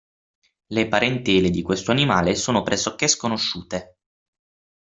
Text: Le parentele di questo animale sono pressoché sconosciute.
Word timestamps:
Le 0.69 0.87
parentele 0.87 1.51
di 1.51 1.61
questo 1.61 1.91
animale 1.91 2.33
sono 2.33 2.63
pressoché 2.63 3.07
sconosciute. 3.07 3.97